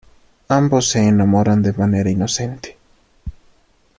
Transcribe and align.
Ambos 0.47 0.89
se 0.89 1.07
enamoran 1.07 1.61
de 1.61 1.73
manera 1.73 2.09
inocente. 2.09 2.75